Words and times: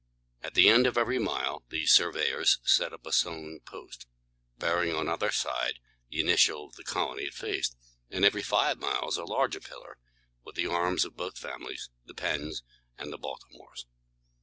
At 0.41 0.55
the 0.55 0.67
end 0.67 0.87
of 0.87 0.97
every 0.97 1.19
mile, 1.19 1.61
these 1.69 1.91
surveyors 1.91 2.57
set 2.63 2.91
up 2.91 3.05
a 3.05 3.11
stone 3.13 3.59
post, 3.63 4.07
bearing 4.57 4.95
on 4.95 5.07
either 5.07 5.29
side 5.31 5.79
the 6.09 6.19
initial 6.21 6.65
of 6.65 6.75
the 6.75 6.83
colony 6.83 7.25
it 7.25 7.35
faced; 7.35 7.77
and 8.09 8.25
every 8.25 8.41
five 8.41 8.79
miles, 8.79 9.17
a 9.17 9.25
larger 9.25 9.59
pillar, 9.59 9.99
with 10.43 10.55
the 10.55 10.65
arms 10.65 11.05
of 11.05 11.15
both 11.15 11.37
families, 11.37 11.91
the 12.03 12.15
Penns 12.15 12.63
and 12.97 13.13
the 13.13 13.19
Baltimores. 13.19 13.85